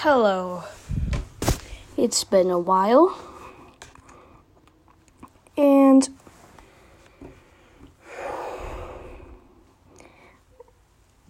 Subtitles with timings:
[0.00, 0.62] Hello.
[1.96, 3.18] It's been a while.
[5.56, 6.06] And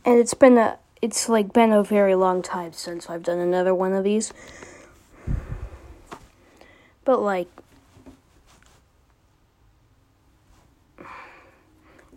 [0.05, 3.73] and it's been a it's like been a very long time since I've done another
[3.73, 4.33] one of these.
[7.05, 7.49] But like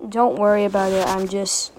[0.09, 1.05] don't worry about it.
[1.05, 1.73] I'm just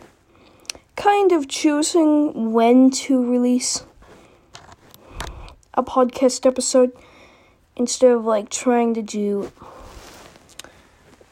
[0.95, 3.82] kind of choosing when to release
[5.74, 6.92] a podcast episode
[7.77, 9.51] instead of like trying to do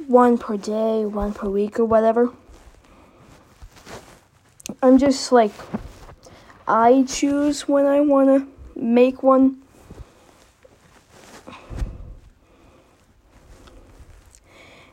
[0.07, 2.33] one per day, one per week, or whatever.
[4.83, 5.53] I'm just like,
[6.67, 9.63] I choose when I want to make one.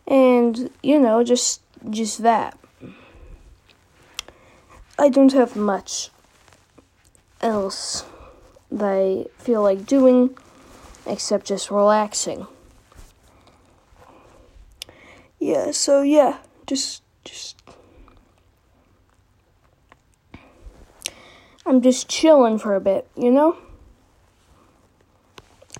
[0.08, 2.58] And, you know, just just that.
[4.98, 6.10] I don't have much
[7.42, 8.06] else
[8.80, 10.38] I feel like doing
[11.06, 12.48] except just relaxing.
[15.40, 17.62] Yeah, so yeah, just just
[21.68, 23.58] I'm just chilling for a bit, you know?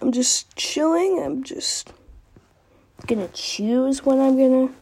[0.02, 1.22] I'm just chilling.
[1.24, 1.94] I'm just
[3.06, 4.74] gonna choose when I'm gonna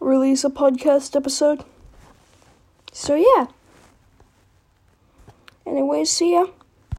[0.00, 1.64] release a podcast episode.
[2.90, 3.46] So, yeah.
[5.72, 6.44] Anyway, see ya.